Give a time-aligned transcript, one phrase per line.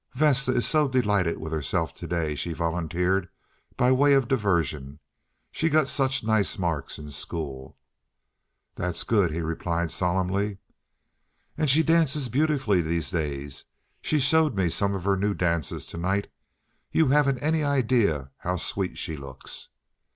[0.15, 3.29] "Vesta is so delighted with herself to day," she volunteered
[3.77, 4.97] by way of diversion.
[5.51, 7.77] "She got such nice marks in school."
[8.73, 10.57] "That's good," he replied solemnly.
[11.55, 13.65] "And she dances beautifully these days.
[14.01, 16.31] She showed me some of her new dances to night.
[16.91, 19.69] You haven't any idea how sweet she looks."